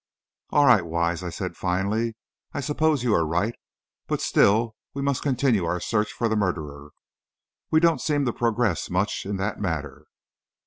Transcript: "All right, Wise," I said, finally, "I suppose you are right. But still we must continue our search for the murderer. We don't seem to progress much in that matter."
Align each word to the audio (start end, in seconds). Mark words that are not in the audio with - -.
"All 0.49 0.65
right, 0.65 0.83
Wise," 0.83 1.23
I 1.23 1.29
said, 1.29 1.55
finally, 1.55 2.15
"I 2.53 2.59
suppose 2.59 3.03
you 3.03 3.13
are 3.13 3.23
right. 3.23 3.53
But 4.07 4.19
still 4.19 4.75
we 4.95 5.03
must 5.03 5.21
continue 5.21 5.63
our 5.65 5.79
search 5.79 6.11
for 6.11 6.27
the 6.27 6.35
murderer. 6.35 6.89
We 7.69 7.81
don't 7.81 8.01
seem 8.01 8.25
to 8.25 8.33
progress 8.33 8.89
much 8.89 9.27
in 9.27 9.37
that 9.37 9.61
matter." 9.61 10.07